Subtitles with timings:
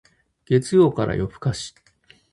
[0.47, 1.75] 月曜から夜更かし